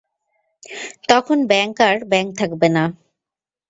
তখন 1.09 1.37
ব্যাংক 1.51 1.75
আর 1.87 1.95
ব্যাংক 2.11 2.29
থাকবে 2.39 2.67
না। 2.75 2.83